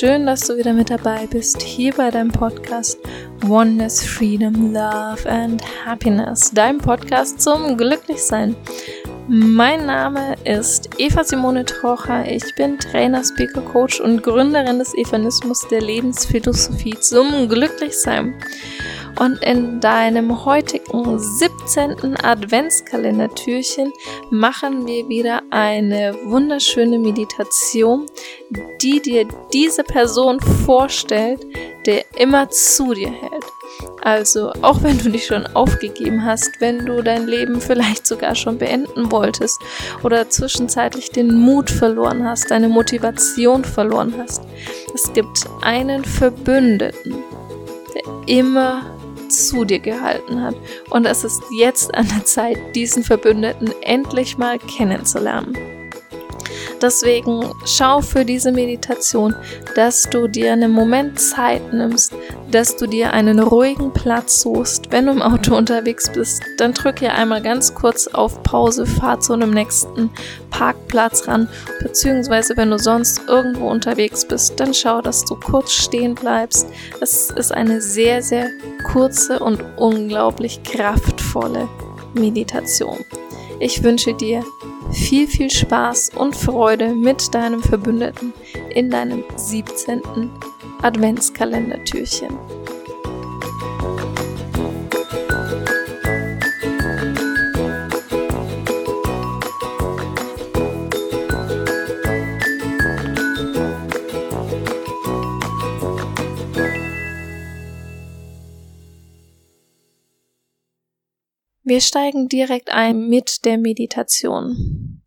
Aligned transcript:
Schön, 0.00 0.24
dass 0.24 0.46
du 0.46 0.56
wieder 0.56 0.72
mit 0.72 0.88
dabei 0.88 1.26
bist 1.26 1.60
hier 1.60 1.92
bei 1.92 2.10
deinem 2.10 2.30
Podcast 2.30 2.98
Oneness, 3.46 4.02
Freedom, 4.02 4.72
Love 4.72 5.28
and 5.28 5.62
Happiness, 5.84 6.50
deinem 6.52 6.78
Podcast 6.78 7.38
zum 7.42 7.76
Glücklichsein. 7.76 8.56
Mein 9.28 9.84
Name 9.84 10.36
ist 10.44 10.88
Eva 10.96 11.22
Simone 11.22 11.66
Trocher. 11.66 12.26
Ich 12.26 12.54
bin 12.54 12.78
Trainer, 12.78 13.22
Speaker, 13.22 13.60
Coach 13.60 14.00
und 14.00 14.22
Gründerin 14.22 14.78
des 14.78 14.94
Evanismus 14.94 15.68
der 15.70 15.82
Lebensphilosophie 15.82 16.98
zum 16.98 17.46
Glücklichsein. 17.50 18.32
Und 19.20 19.44
in 19.44 19.80
deinem 19.80 20.46
heutigen 20.46 21.18
17. 21.18 22.16
Adventskalendertürchen 22.22 23.92
machen 24.30 24.86
wir 24.86 25.10
wieder 25.10 25.42
eine 25.50 26.16
wunderschöne 26.24 26.98
Meditation, 26.98 28.06
die 28.80 29.02
dir 29.02 29.28
diese 29.52 29.84
Person 29.84 30.40
vorstellt, 30.40 31.46
der 31.84 32.06
immer 32.16 32.48
zu 32.48 32.94
dir 32.94 33.10
hält. 33.10 33.44
Also, 34.00 34.52
auch 34.62 34.82
wenn 34.82 34.96
du 34.96 35.10
dich 35.10 35.26
schon 35.26 35.46
aufgegeben 35.48 36.24
hast, 36.24 36.58
wenn 36.60 36.86
du 36.86 37.02
dein 37.02 37.26
Leben 37.26 37.60
vielleicht 37.60 38.06
sogar 38.06 38.34
schon 38.34 38.56
beenden 38.56 39.12
wolltest 39.12 39.60
oder 40.02 40.30
zwischenzeitlich 40.30 41.10
den 41.10 41.34
Mut 41.34 41.68
verloren 41.68 42.26
hast, 42.26 42.50
deine 42.50 42.70
Motivation 42.70 43.64
verloren 43.66 44.14
hast, 44.16 44.40
es 44.94 45.12
gibt 45.12 45.44
einen 45.60 46.06
Verbündeten, 46.06 47.16
der 47.94 48.04
immer 48.26 48.82
zu 49.30 49.64
dir 49.64 49.78
gehalten 49.78 50.42
hat. 50.42 50.54
Und 50.90 51.06
es 51.06 51.24
ist 51.24 51.42
jetzt 51.50 51.94
an 51.94 52.08
der 52.08 52.24
Zeit, 52.24 52.58
diesen 52.74 53.02
Verbündeten 53.04 53.72
endlich 53.82 54.38
mal 54.38 54.58
kennenzulernen. 54.58 55.79
Deswegen 56.80 57.44
schau 57.64 58.00
für 58.00 58.24
diese 58.24 58.52
Meditation, 58.52 59.34
dass 59.74 60.04
du 60.04 60.28
dir 60.28 60.52
einen 60.52 60.72
Moment 60.72 61.20
Zeit 61.20 61.72
nimmst, 61.72 62.12
dass 62.50 62.76
du 62.76 62.86
dir 62.86 63.12
einen 63.12 63.38
ruhigen 63.38 63.92
Platz 63.92 64.40
suchst. 64.40 64.90
Wenn 64.90 65.06
du 65.06 65.12
im 65.12 65.22
Auto 65.22 65.56
unterwegs 65.56 66.10
bist, 66.10 66.42
dann 66.58 66.72
drück 66.72 67.00
hier 67.00 67.14
einmal 67.14 67.42
ganz 67.42 67.74
kurz 67.74 68.06
auf 68.06 68.42
Pause, 68.42 68.86
fahr 68.86 69.20
zu 69.20 69.32
einem 69.32 69.50
nächsten 69.50 70.10
Parkplatz 70.50 71.26
ran, 71.28 71.48
beziehungsweise 71.82 72.56
wenn 72.56 72.70
du 72.70 72.78
sonst 72.78 73.22
irgendwo 73.28 73.68
unterwegs 73.68 74.24
bist, 74.26 74.58
dann 74.58 74.74
schau, 74.74 75.00
dass 75.00 75.24
du 75.24 75.36
kurz 75.36 75.72
stehen 75.72 76.14
bleibst. 76.14 76.66
Es 77.00 77.30
ist 77.30 77.52
eine 77.52 77.80
sehr, 77.80 78.22
sehr 78.22 78.50
kurze 78.92 79.38
und 79.38 79.62
unglaublich 79.76 80.62
kraftvolle 80.62 81.68
Meditation. 82.14 82.98
Ich 83.60 83.82
wünsche 83.82 84.14
dir 84.14 84.44
viel, 84.92 85.26
viel 85.26 85.50
Spaß 85.50 86.10
und 86.16 86.36
Freude 86.36 86.94
mit 86.94 87.34
deinem 87.34 87.62
Verbündeten 87.62 88.32
in 88.74 88.90
deinem 88.90 89.24
17. 89.36 90.02
Adventskalendertürchen. 90.82 92.59
Wir 111.70 111.80
steigen 111.80 112.28
direkt 112.28 112.70
ein 112.70 113.06
mit 113.08 113.44
der 113.44 113.56
Meditation. 113.56 115.04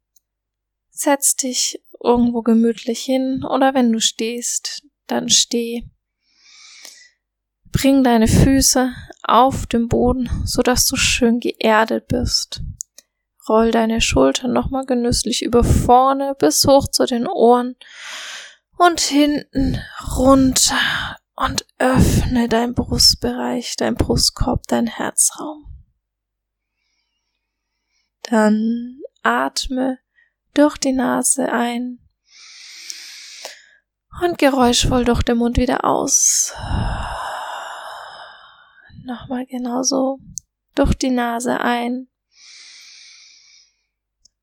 Setz 0.91 1.35
dich 1.35 1.83
irgendwo 2.01 2.41
gemütlich 2.41 3.01
hin 3.01 3.43
oder 3.43 3.73
wenn 3.73 3.91
du 3.91 3.99
stehst, 3.99 4.81
dann 5.05 5.27
steh. 5.27 5.83
Bring 7.73 8.01
deine 8.05 8.29
Füße 8.29 8.93
auf 9.23 9.65
den 9.65 9.89
Boden, 9.89 10.29
sodass 10.45 10.87
du 10.87 10.95
schön 10.95 11.41
geerdet 11.41 12.07
bist. 12.07 12.61
Roll 13.49 13.71
deine 13.71 13.99
Schultern 13.99 14.53
nochmal 14.53 14.85
genüsslich 14.85 15.43
über 15.43 15.65
vorne 15.65 16.33
bis 16.39 16.65
hoch 16.65 16.87
zu 16.87 17.05
den 17.05 17.27
Ohren 17.27 17.75
und 18.77 19.01
hinten 19.01 19.81
runter 20.15 21.17
und 21.35 21.65
öffne 21.77 22.47
dein 22.47 22.73
Brustbereich, 22.73 23.75
dein 23.75 23.95
Brustkorb, 23.95 24.65
dein 24.67 24.87
Herzraum. 24.87 25.72
Dann 28.23 29.01
atme 29.21 29.99
durch 30.53 30.77
die 30.77 30.93
Nase 30.93 31.51
ein 31.51 31.99
und 34.21 34.37
geräuschvoll 34.37 35.05
durch 35.05 35.23
den 35.23 35.37
Mund 35.37 35.57
wieder 35.57 35.83
aus. 35.83 36.53
Nochmal 39.03 39.45
genauso 39.45 40.19
durch 40.75 40.93
die 40.95 41.09
Nase 41.09 41.59
ein 41.59 42.07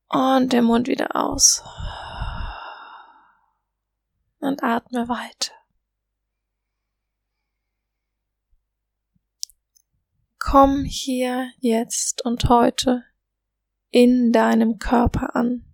und 0.09 0.53
den 0.53 0.65
Mund 0.65 0.89
wieder 0.89 1.17
aus. 1.17 1.63
Und 4.41 4.63
atme 4.63 5.09
weiter. 5.09 5.53
Komm 10.39 10.85
hier 10.85 11.51
jetzt 11.59 12.25
und 12.25 12.49
heute 12.49 13.05
in 13.91 14.33
deinem 14.33 14.79
Körper 14.79 15.35
an. 15.37 15.65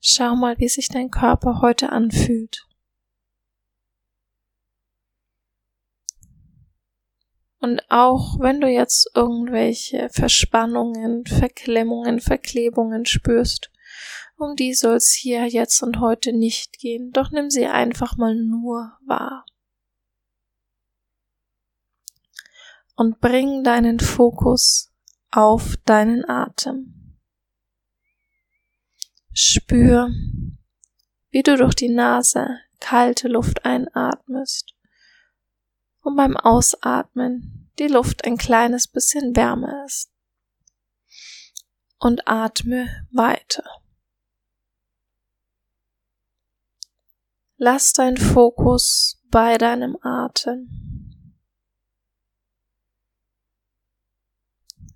Schau 0.00 0.34
mal, 0.34 0.58
wie 0.58 0.68
sich 0.68 0.88
dein 0.88 1.10
Körper 1.10 1.60
heute 1.60 1.90
anfühlt. 1.90 2.66
Und 7.60 7.80
auch 7.88 8.40
wenn 8.40 8.60
du 8.60 8.66
jetzt 8.66 9.08
irgendwelche 9.14 10.08
Verspannungen, 10.10 11.24
Verklemmungen, 11.26 12.18
Verklebungen 12.18 13.06
spürst, 13.06 13.70
um 14.36 14.56
die 14.56 14.74
soll 14.74 14.96
es 14.96 15.12
hier 15.12 15.46
jetzt 15.46 15.80
und 15.80 16.00
heute 16.00 16.32
nicht 16.32 16.80
gehen, 16.80 17.12
doch 17.12 17.30
nimm 17.30 17.50
sie 17.50 17.66
einfach 17.66 18.16
mal 18.16 18.34
nur 18.34 18.98
wahr. 19.06 19.46
Und 22.94 23.20
bring 23.20 23.64
deinen 23.64 24.00
Fokus 24.00 24.92
auf 25.30 25.76
deinen 25.84 26.28
Atem. 26.28 27.18
Spür, 29.32 30.10
wie 31.30 31.42
du 31.42 31.56
durch 31.56 31.74
die 31.74 31.88
Nase 31.88 32.58
kalte 32.80 33.28
Luft 33.28 33.64
einatmest 33.64 34.74
und 36.02 36.16
beim 36.16 36.36
Ausatmen 36.36 37.70
die 37.78 37.86
Luft 37.86 38.24
ein 38.24 38.36
kleines 38.36 38.86
bisschen 38.86 39.34
wärmer 39.34 39.84
ist. 39.86 40.10
Und 41.98 42.26
atme 42.26 43.06
weiter. 43.12 43.64
Lass 47.56 47.92
dein 47.92 48.16
Fokus 48.16 49.22
bei 49.30 49.56
deinem 49.56 49.96
Atem. 50.02 51.01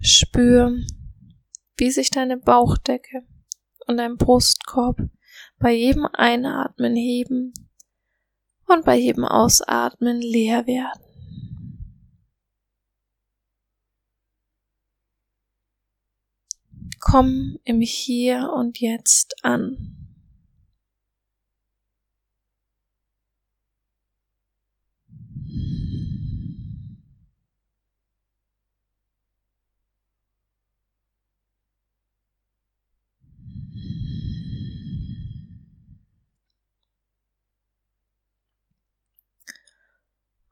Spür, 0.07 0.73
wie 1.77 1.91
sich 1.91 2.11
deine 2.11 2.37
Bauchdecke 2.37 3.27
und 3.87 3.97
dein 3.97 4.17
Brustkorb 4.17 5.01
bei 5.59 5.73
jedem 5.73 6.07
Einatmen 6.13 6.95
heben 6.95 7.53
und 8.67 8.85
bei 8.85 8.97
jedem 8.97 9.25
Ausatmen 9.25 10.21
leer 10.21 10.67
werden. 10.67 11.03
Komm 17.01 17.59
im 17.65 17.81
Hier 17.81 18.53
und 18.55 18.79
Jetzt 18.79 19.45
an. 19.45 19.96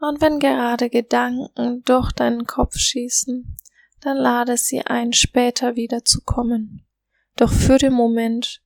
Und 0.07 0.21
wenn 0.21 0.39
gerade 0.39 0.91
Gedanken 0.91 1.83
durch 1.85 2.13
deinen 2.13 2.45
Kopf 2.47 2.77
schießen, 2.77 3.57
dann 4.03 4.19
lade 4.19 4.59
sie 4.59 4.83
ein, 4.83 5.15
später 5.15 5.77
wiederzukommen. 5.77 6.87
Doch 7.37 7.51
für 7.51 7.79
den 7.79 7.95
Moment 7.95 8.63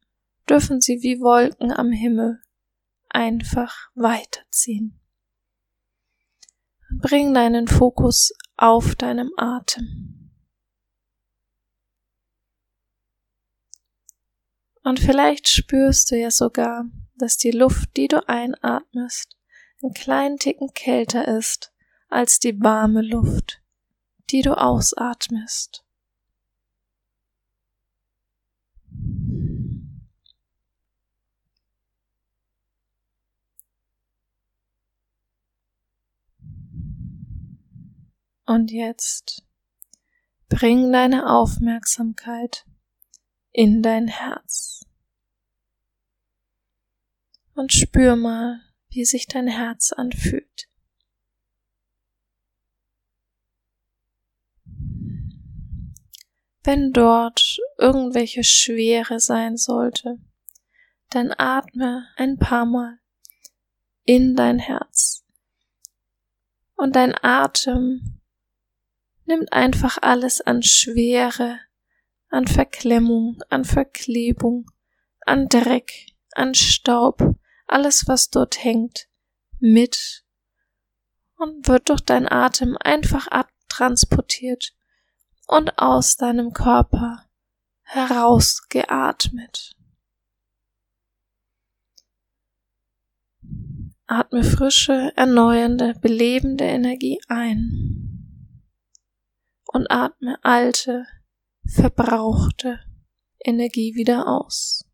dürfen 0.51 0.81
sie 0.81 1.01
wie 1.03 1.21
Wolken 1.21 1.71
am 1.71 1.93
Himmel 1.93 2.43
einfach 3.09 3.89
weiterziehen. 3.95 4.99
Bring 6.91 7.33
deinen 7.33 7.69
Fokus 7.69 8.33
auf 8.57 8.97
deinem 8.97 9.31
Atem. 9.37 10.33
Und 14.83 14.99
vielleicht 14.99 15.47
spürst 15.47 16.11
du 16.11 16.17
ja 16.17 16.33
sogar, 16.33 16.87
dass 17.15 17.37
die 17.37 17.53
Luft, 17.53 17.97
die 17.97 18.09
du 18.09 18.29
einatmest, 18.29 19.38
einen 19.83 19.95
kleinen 19.95 20.39
Ticken 20.39 20.73
kälter 20.75 21.29
ist 21.29 21.73
als 22.09 22.39
die 22.39 22.61
warme 22.61 23.03
Luft, 23.03 23.63
die 24.31 24.43
du 24.43 24.59
ausatmest. 24.59 25.85
Und 38.47 38.71
jetzt 38.71 39.45
bring 40.49 40.91
deine 40.91 41.29
Aufmerksamkeit 41.29 42.65
in 43.53 43.83
dein 43.83 44.09
Herz. 44.09 44.87
Und 47.55 47.75
spür 47.75 48.17
mal, 48.17 48.68
wie 48.91 49.05
sich 49.05 49.27
dein 49.27 49.49
Herz 49.49 49.93
anfühlt. 49.93 50.69
Wenn 56.65 56.93
dort 56.93 57.59
irgendwelche 57.79 58.45
Schwere 58.45 59.21
sein 59.21 59.57
sollte, 59.57 60.19
dann 61.11 61.33
atme 61.37 62.07
ein 62.17 62.39
paar 62.39 62.67
Mal 62.67 62.99
in 64.05 64.37
dein 64.37 64.59
Herz. 64.59 65.25
Und 66.77 66.95
dein 66.95 67.15
Atem 67.23 68.21
nimmt 69.25 69.53
einfach 69.53 69.99
alles 70.01 70.41
an 70.41 70.63
Schwere, 70.63 71.61
an 72.29 72.47
Verklemmung, 72.47 73.43
an 73.49 73.65
Verklebung, 73.65 74.71
an 75.27 75.49
Dreck, 75.49 75.93
an 76.33 76.55
Staub, 76.55 77.37
alles, 77.71 78.07
was 78.07 78.31
dort 78.31 78.63
hängt, 78.63 79.09
mit 79.61 80.25
und 81.37 81.69
wird 81.69 81.89
durch 81.89 82.01
deinen 82.01 82.31
Atem 82.31 82.77
einfach 82.81 83.29
abtransportiert 83.29 84.75
und 85.47 85.79
aus 85.79 86.17
deinem 86.17 86.53
Körper 86.53 87.25
herausgeatmet. 87.83 89.75
Atme 94.07 94.43
frische, 94.43 95.13
erneuernde, 95.17 95.95
belebende 96.01 96.65
Energie 96.65 97.21
ein 97.29 98.65
und 99.67 99.91
atme 99.91 100.39
alte, 100.43 101.07
verbrauchte 101.67 102.81
Energie 103.39 103.95
wieder 103.95 104.27
aus. 104.27 104.88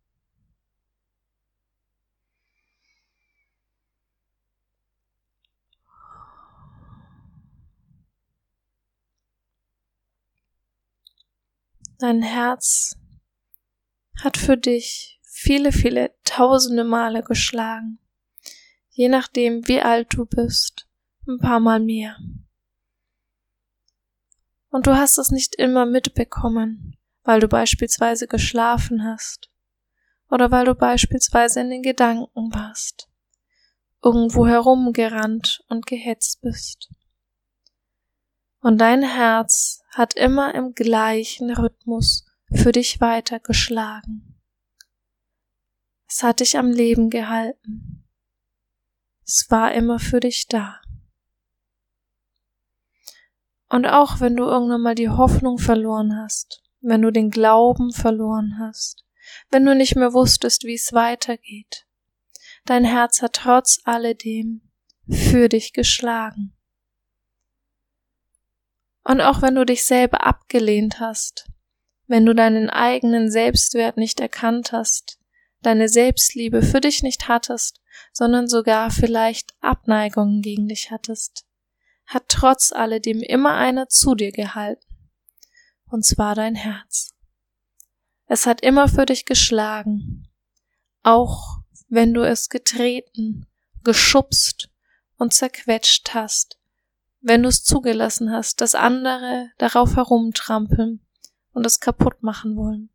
Dein 11.99 12.21
Herz 12.21 12.97
hat 14.21 14.37
für 14.37 14.57
dich 14.57 15.19
viele, 15.23 15.71
viele 15.71 16.13
tausende 16.23 16.83
Male 16.83 17.23
geschlagen. 17.23 17.99
Je 18.89 19.09
nachdem, 19.09 19.67
wie 19.67 19.81
alt 19.81 20.13
du 20.13 20.25
bist, 20.25 20.87
ein 21.27 21.39
paar 21.39 21.59
Mal 21.59 21.79
mehr 21.79 22.17
und 24.75 24.87
du 24.87 24.97
hast 24.97 25.17
es 25.17 25.31
nicht 25.31 25.55
immer 25.55 25.85
mitbekommen, 25.85 26.97
weil 27.23 27.39
du 27.39 27.47
beispielsweise 27.47 28.27
geschlafen 28.27 29.05
hast 29.05 29.49
oder 30.29 30.51
weil 30.51 30.65
du 30.65 30.75
beispielsweise 30.75 31.61
in 31.61 31.69
den 31.69 31.81
Gedanken 31.81 32.53
warst, 32.53 33.07
irgendwo 34.03 34.45
herumgerannt 34.45 35.63
und 35.69 35.85
gehetzt 35.85 36.41
bist. 36.41 36.89
Und 38.65 38.79
dein 38.79 39.03
Herz 39.03 39.83
hat 39.93 40.15
immer 40.15 40.55
im 40.55 40.73
gleichen 40.73 41.51
Rhythmus 41.51 42.25
für 42.51 42.71
dich 42.71 42.99
weitergeschlagen. 42.99 44.41
Es 46.09 46.23
hat 46.23 46.39
dich 46.39 46.57
am 46.57 46.71
Leben 46.71 47.11
gehalten. 47.11 48.07
Es 49.23 49.45
war 49.51 49.71
immer 49.71 49.99
für 49.99 50.19
dich 50.19 50.47
da. 50.47 50.81
Und 53.69 53.85
auch 53.85 54.19
wenn 54.19 54.35
du 54.35 54.45
irgendwann 54.45 54.81
mal 54.81 54.95
die 54.95 55.09
Hoffnung 55.09 55.59
verloren 55.59 56.17
hast, 56.17 56.63
wenn 56.81 57.03
du 57.03 57.11
den 57.11 57.29
Glauben 57.29 57.91
verloren 57.91 58.57
hast, 58.59 59.05
wenn 59.51 59.63
du 59.63 59.75
nicht 59.75 59.95
mehr 59.95 60.11
wusstest, 60.11 60.63
wie 60.63 60.73
es 60.73 60.91
weitergeht, 60.91 61.85
dein 62.65 62.83
Herz 62.83 63.21
hat 63.21 63.33
trotz 63.33 63.79
alledem 63.83 64.61
für 65.07 65.49
dich 65.49 65.71
geschlagen. 65.71 66.54
Und 69.05 69.21
auch 69.21 69.43
wenn 69.43 69.55
du 69.55 69.65
dich 69.65 69.85
selber 69.85 70.25
abgelehnt 70.25 70.99
hast, 70.99 71.47
wenn 72.07 72.25
du 72.25 72.33
deinen 72.33 72.69
eigenen 72.69 73.29
Selbstwert 73.29 73.97
nicht 73.97 74.19
erkannt 74.19 74.71
hast, 74.71 75.19
deine 75.61 75.87
Selbstliebe 75.89 76.63
für 76.63 76.81
dich 76.81 77.03
nicht 77.03 77.27
hattest, 77.27 77.81
sondern 78.11 78.47
sogar 78.47 78.89
vielleicht 78.89 79.53
Abneigungen 79.61 80.41
gegen 80.41 80.67
dich 80.67 80.89
hattest, 80.89 81.45
hat 82.07 82.25
trotz 82.29 82.71
alledem 82.71 83.21
immer 83.21 83.53
einer 83.55 83.87
zu 83.89 84.15
dir 84.15 84.31
gehalten, 84.31 84.85
und 85.87 86.03
zwar 86.03 86.33
dein 86.33 86.55
Herz. 86.55 87.13
Es 88.25 88.47
hat 88.47 88.61
immer 88.61 88.87
für 88.87 89.05
dich 89.05 89.25
geschlagen, 89.25 90.27
auch 91.03 91.59
wenn 91.89 92.13
du 92.13 92.23
es 92.23 92.49
getreten, 92.49 93.45
geschubst 93.83 94.69
und 95.17 95.31
zerquetscht 95.31 96.15
hast, 96.15 96.59
wenn 97.25 97.41
du 97.41 97.49
es 97.49 97.63
zugelassen 97.63 98.31
hast, 98.31 98.61
dass 98.61 98.75
andere 98.75 99.49
darauf 99.57 99.95
herumtrampeln 99.95 101.03
und 101.53 101.65
es 101.65 101.79
kaputt 101.79 102.21
machen 102.21 102.55
wollen. 102.55 102.91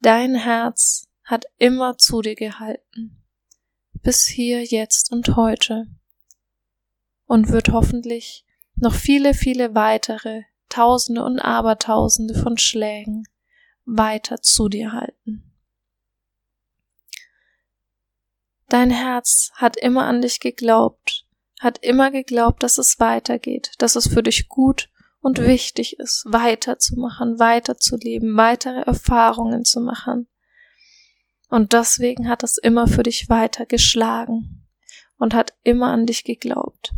Dein 0.00 0.34
Herz 0.34 1.08
hat 1.24 1.46
immer 1.56 1.96
zu 1.96 2.20
dir 2.20 2.34
gehalten, 2.34 3.24
bis 4.02 4.26
hier, 4.26 4.62
jetzt 4.62 5.10
und 5.10 5.36
heute 5.36 5.86
und 7.24 7.48
wird 7.48 7.70
hoffentlich 7.70 8.44
noch 8.74 8.94
viele, 8.94 9.32
viele 9.32 9.74
weitere 9.74 10.42
Tausende 10.68 11.24
und 11.24 11.38
Abertausende 11.40 12.34
von 12.34 12.58
Schlägen 12.58 13.24
weiter 13.86 14.42
zu 14.42 14.68
dir 14.68 14.92
halten. 14.92 15.50
Dein 18.68 18.90
Herz 18.90 19.50
hat 19.54 19.78
immer 19.78 20.04
an 20.04 20.20
dich 20.20 20.40
geglaubt, 20.40 21.24
hat 21.60 21.78
immer 21.82 22.10
geglaubt, 22.10 22.62
dass 22.62 22.78
es 22.78 23.00
weitergeht, 23.00 23.72
dass 23.78 23.96
es 23.96 24.08
für 24.08 24.22
dich 24.22 24.48
gut 24.48 24.88
und 25.20 25.38
wichtig 25.44 25.98
ist, 25.98 26.24
weiterzumachen, 26.26 27.38
weiterzuleben, 27.38 28.36
weitere 28.36 28.80
Erfahrungen 28.82 29.64
zu 29.64 29.80
machen. 29.80 30.28
Und 31.48 31.72
deswegen 31.72 32.28
hat 32.28 32.42
es 32.44 32.58
immer 32.58 32.86
für 32.86 33.02
dich 33.02 33.28
weiter 33.28 33.66
geschlagen 33.66 34.66
und 35.16 35.34
hat 35.34 35.54
immer 35.64 35.88
an 35.88 36.06
dich 36.06 36.24
geglaubt. 36.24 36.92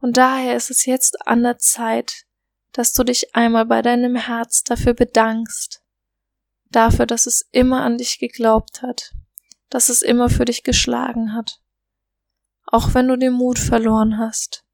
Und 0.00 0.16
daher 0.16 0.56
ist 0.56 0.70
es 0.70 0.86
jetzt 0.86 1.26
an 1.26 1.42
der 1.42 1.58
Zeit, 1.58 2.26
dass 2.72 2.92
du 2.92 3.04
dich 3.04 3.34
einmal 3.34 3.66
bei 3.66 3.82
deinem 3.82 4.16
Herz 4.16 4.62
dafür 4.62 4.94
bedankst, 4.94 5.82
dafür, 6.70 7.06
dass 7.06 7.26
es 7.26 7.48
immer 7.50 7.82
an 7.82 7.98
dich 7.98 8.18
geglaubt 8.18 8.82
hat, 8.82 9.12
dass 9.68 9.88
es 9.88 10.02
immer 10.02 10.30
für 10.30 10.44
dich 10.44 10.62
geschlagen 10.62 11.34
hat, 11.34 11.60
auch 12.66 12.94
wenn 12.94 13.08
du 13.08 13.16
den 13.16 13.32
Mut 13.32 13.58
verloren 13.58 14.18
hast, 14.18 14.64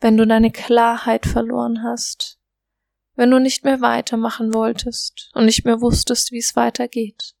wenn 0.00 0.16
du 0.16 0.26
deine 0.26 0.50
Klarheit 0.50 1.26
verloren 1.26 1.82
hast, 1.82 2.38
wenn 3.14 3.30
du 3.30 3.40
nicht 3.40 3.64
mehr 3.64 3.80
weitermachen 3.80 4.54
wolltest 4.54 5.30
und 5.34 5.44
nicht 5.44 5.64
mehr 5.64 5.80
wusstest, 5.80 6.30
wie 6.30 6.38
es 6.38 6.54
weitergeht. 6.56 7.34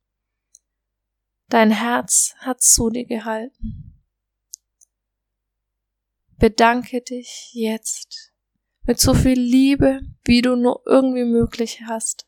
Dein 1.48 1.70
Herz 1.70 2.34
hat 2.38 2.62
zu 2.62 2.90
dir 2.90 3.06
gehalten. 3.06 3.94
Bedanke 6.36 7.00
dich 7.00 7.50
jetzt 7.52 8.32
mit 8.82 9.00
so 9.00 9.14
viel 9.14 9.38
Liebe, 9.38 10.00
wie 10.24 10.42
du 10.42 10.56
nur 10.56 10.82
irgendwie 10.86 11.24
möglich 11.24 11.82
hast, 11.86 12.26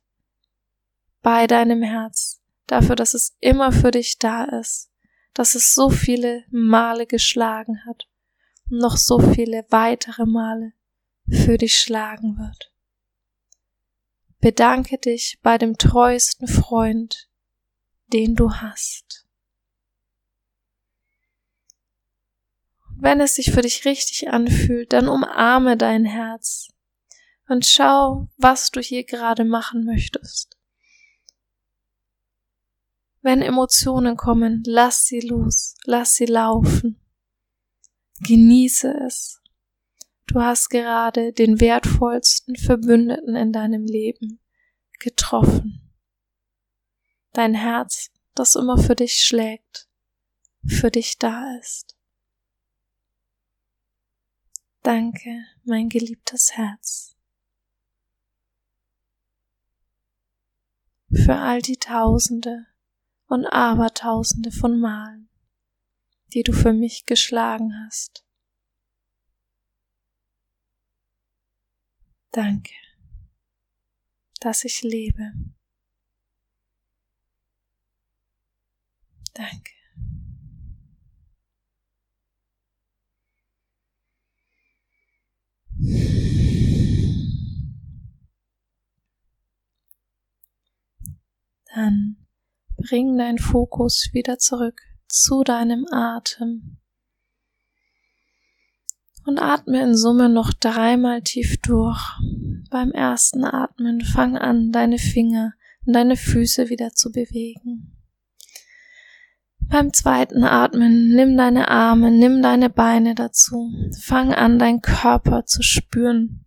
bei 1.22 1.46
deinem 1.46 1.82
Herz, 1.82 2.40
dafür, 2.66 2.96
dass 2.96 3.14
es 3.14 3.36
immer 3.40 3.72
für 3.72 3.90
dich 3.90 4.18
da 4.18 4.44
ist, 4.44 4.89
dass 5.34 5.54
es 5.54 5.74
so 5.74 5.90
viele 5.90 6.44
Male 6.50 7.06
geschlagen 7.06 7.84
hat 7.86 8.08
und 8.70 8.78
noch 8.78 8.96
so 8.96 9.18
viele 9.18 9.64
weitere 9.70 10.26
Male 10.26 10.72
für 11.28 11.56
dich 11.58 11.80
schlagen 11.80 12.38
wird. 12.38 12.72
Bedanke 14.40 14.98
dich 14.98 15.38
bei 15.42 15.58
dem 15.58 15.76
treuesten 15.76 16.48
Freund, 16.48 17.28
den 18.12 18.34
du 18.34 18.52
hast. 18.54 19.26
wenn 23.00 23.20
es 23.20 23.34
sich 23.34 23.50
für 23.50 23.62
dich 23.62 23.84
richtig 23.84 24.28
anfühlt, 24.28 24.92
dann 24.92 25.08
umarme 25.08 25.76
dein 25.76 26.04
Herz 26.04 26.68
und 27.48 27.66
schau, 27.66 28.28
was 28.36 28.70
du 28.70 28.80
hier 28.80 29.04
gerade 29.04 29.44
machen 29.44 29.84
möchtest. 29.84 30.58
Wenn 33.22 33.42
Emotionen 33.42 34.16
kommen, 34.16 34.62
lass 34.64 35.04
sie 35.04 35.20
los, 35.20 35.76
lass 35.84 36.14
sie 36.14 36.24
laufen. 36.24 36.98
Genieße 38.20 38.92
es. 39.06 39.40
Du 40.26 40.40
hast 40.40 40.68
gerade 40.68 41.32
den 41.32 41.60
wertvollsten 41.60 42.56
Verbündeten 42.56 43.36
in 43.36 43.52
deinem 43.52 43.84
Leben 43.84 44.40
getroffen. 44.98 45.92
Dein 47.32 47.54
Herz, 47.54 48.10
das 48.34 48.54
immer 48.54 48.78
für 48.78 48.94
dich 48.94 49.24
schlägt, 49.24 49.88
für 50.64 50.90
dich 50.90 51.18
da 51.18 51.56
ist. 51.58 51.96
Danke, 54.82 55.44
mein 55.64 55.88
geliebtes 55.88 56.52
Herz. 56.56 57.16
Für 61.12 61.36
all 61.36 61.60
die 61.60 61.76
Tausende 61.76 62.69
und 63.30 63.46
Abertausende 63.46 64.50
von 64.50 64.80
Malen, 64.80 65.28
die 66.34 66.42
du 66.42 66.52
für 66.52 66.72
mich 66.72 67.06
geschlagen 67.06 67.72
hast. 67.86 68.26
Danke, 72.32 72.74
dass 74.40 74.64
ich 74.64 74.82
lebe. 74.82 75.32
Danke. 79.32 79.70
Dann 91.72 92.16
bring 92.80 93.16
dein 93.16 93.38
Fokus 93.38 94.10
wieder 94.12 94.38
zurück 94.38 94.80
zu 95.08 95.42
deinem 95.42 95.86
Atem 95.90 96.78
und 99.26 99.38
atme 99.38 99.82
in 99.82 99.96
Summe 99.96 100.28
noch 100.28 100.52
dreimal 100.52 101.22
tief 101.22 101.58
durch. 101.60 102.00
Beim 102.70 102.92
ersten 102.92 103.44
Atmen 103.44 104.00
fang 104.00 104.36
an, 104.36 104.72
deine 104.72 104.98
Finger 104.98 105.54
und 105.86 105.94
deine 105.94 106.16
Füße 106.16 106.68
wieder 106.68 106.90
zu 106.90 107.10
bewegen. 107.10 107.96
Beim 109.58 109.92
zweiten 109.92 110.42
Atmen 110.42 111.14
nimm 111.14 111.36
deine 111.36 111.68
Arme, 111.68 112.10
nimm 112.10 112.42
deine 112.42 112.70
Beine 112.70 113.14
dazu. 113.14 113.70
Fang 114.00 114.34
an, 114.34 114.58
deinen 114.58 114.80
Körper 114.80 115.46
zu 115.46 115.62
spüren. 115.62 116.44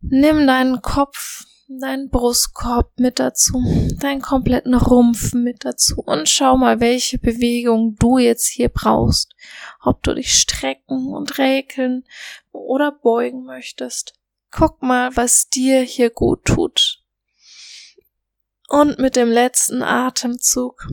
Nimm 0.00 0.46
deinen 0.46 0.82
Kopf 0.82 1.46
deinen 1.78 2.10
Brustkorb 2.10 2.98
mit 2.98 3.18
dazu, 3.18 3.62
deinen 3.98 4.22
kompletten 4.22 4.74
Rumpf 4.74 5.32
mit 5.34 5.64
dazu 5.64 6.02
und 6.02 6.28
schau 6.28 6.56
mal, 6.56 6.80
welche 6.80 7.18
Bewegung 7.18 7.96
du 7.96 8.18
jetzt 8.18 8.46
hier 8.46 8.68
brauchst. 8.68 9.34
Ob 9.80 10.02
du 10.02 10.14
dich 10.14 10.34
strecken 10.34 11.08
und 11.08 11.38
räkeln 11.38 12.04
oder 12.50 12.92
beugen 12.92 13.44
möchtest. 13.44 14.14
Guck 14.50 14.82
mal, 14.82 15.16
was 15.16 15.48
dir 15.48 15.80
hier 15.82 16.10
gut 16.10 16.44
tut. 16.44 17.02
Und 18.68 18.98
mit 18.98 19.16
dem 19.16 19.30
letzten 19.30 19.82
Atemzug 19.82 20.86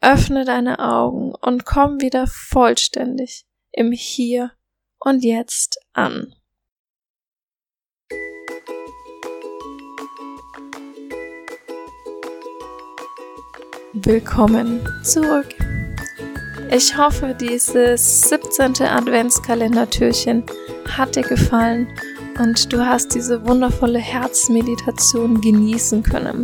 öffne 0.00 0.44
deine 0.44 0.78
Augen 0.78 1.34
und 1.34 1.64
komm 1.64 2.00
wieder 2.00 2.26
vollständig 2.26 3.46
im 3.72 3.92
Hier 3.92 4.52
und 4.98 5.24
Jetzt 5.24 5.78
an. 5.92 6.34
Willkommen 14.02 14.80
zurück. 15.04 15.54
Ich 16.68 16.98
hoffe, 16.98 17.32
dieses 17.40 18.22
17. 18.22 18.82
Adventskalendertürchen 18.82 20.42
hat 20.90 21.14
dir 21.14 21.22
gefallen 21.22 21.86
und 22.40 22.72
du 22.72 22.84
hast 22.84 23.14
diese 23.14 23.46
wundervolle 23.46 24.00
Herzmeditation 24.00 25.40
genießen 25.40 26.02
können 26.02 26.42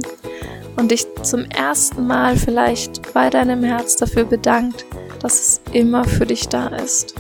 und 0.77 0.93
dich 0.93 1.09
zum 1.25 1.45
ersten 1.47 2.07
Mal 2.07 2.37
vielleicht 2.37 3.13
bei 3.13 3.29
deinem 3.29 3.65
Herz 3.65 3.97
dafür 3.97 4.25
bedankt, 4.25 4.87
dass 5.21 5.41
es 5.41 5.61
immer 5.73 6.05
für 6.05 6.27
dich 6.27 6.49
da 6.49 6.69
ist. 6.69 7.17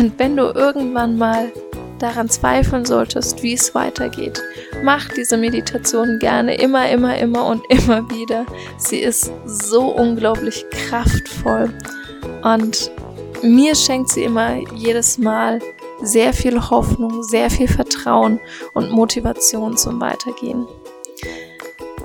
Und 0.00 0.18
wenn 0.18 0.36
du 0.36 0.46
irgendwann 0.46 1.16
mal 1.16 1.52
daran 2.00 2.28
zweifeln 2.28 2.84
solltest, 2.84 3.40
wie 3.44 3.54
es 3.54 3.72
weitergeht, 3.72 4.42
mach 4.82 5.08
diese 5.08 5.36
Meditation 5.36 6.18
gerne 6.18 6.56
immer, 6.56 6.88
immer, 6.90 7.16
immer 7.18 7.46
und 7.46 7.62
immer 7.68 8.08
wieder. 8.10 8.46
Sie 8.76 8.98
ist 8.98 9.30
so 9.44 9.88
unglaublich 9.88 10.64
kraftvoll 10.70 11.70
und 12.42 12.90
mir 13.42 13.74
schenkt 13.74 14.10
sie 14.10 14.24
immer 14.24 14.56
jedes 14.74 15.18
Mal 15.18 15.60
sehr 16.02 16.32
viel 16.32 16.60
Hoffnung, 16.70 17.22
sehr 17.22 17.50
viel 17.50 17.68
Vertrauen 17.68 18.40
und 18.74 18.90
Motivation 18.90 19.76
zum 19.76 20.00
Weitergehen. 20.00 20.66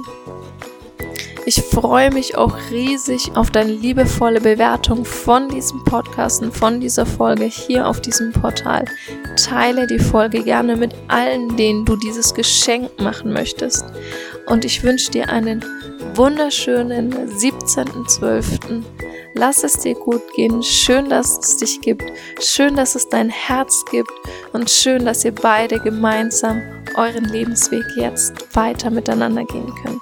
Ich 1.46 1.62
freue 1.62 2.10
mich 2.10 2.38
auch 2.38 2.56
riesig 2.72 3.36
auf 3.36 3.52
deine 3.52 3.74
liebevolle 3.74 4.40
Bewertung 4.40 5.04
von 5.04 5.50
diesem 5.50 5.84
Podcast 5.84 6.42
und 6.42 6.56
von 6.56 6.80
dieser 6.80 7.06
Folge 7.06 7.44
hier 7.44 7.86
auf 7.86 8.00
diesem 8.00 8.32
Portal. 8.32 8.86
Teile 9.36 9.86
die 9.86 10.00
Folge 10.00 10.44
gerne 10.44 10.78
mit 10.78 10.96
allen, 11.10 11.58
denen 11.58 11.84
du 11.84 11.98
dieses 11.98 12.34
Geschenk 12.34 12.98
machen 13.02 13.34
möchtest. 13.34 13.84
Und 14.48 14.66
ich 14.66 14.84
wünsche 14.84 15.12
dir 15.12 15.30
einen 15.30 15.64
wunderschönen 16.16 17.12
17.12. 17.14 18.84
Lass 19.36 19.64
es 19.64 19.74
dir 19.74 19.96
gut 19.96 20.22
gehen. 20.36 20.62
Schön, 20.62 21.10
dass 21.10 21.40
es 21.40 21.58
dich 21.58 21.82
gibt. 21.82 22.04
Schön, 22.40 22.76
dass 22.76 22.96
es 22.96 23.10
dein 23.10 23.30
Herz 23.30 23.84
gibt. 23.90 24.12
Und 24.52 24.70
schön, 24.70 25.06
dass 25.06 25.26
ihr 25.26 25.34
beide 25.34 25.80
gemeinsam 25.80 26.62
euren 26.96 27.26
Lebensweg 27.26 27.84
jetzt 27.96 28.56
weiter 28.56 28.92
miteinander 28.92 29.44
gehen 29.46 29.74
könnt. 29.84 30.02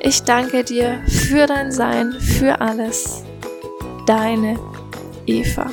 Ich 0.00 0.22
danke 0.22 0.62
dir 0.64 1.02
für 1.06 1.46
dein 1.46 1.72
Sein, 1.72 2.12
für 2.12 2.60
alles. 2.60 3.22
Deine 4.06 4.58
Eva. 5.26 5.70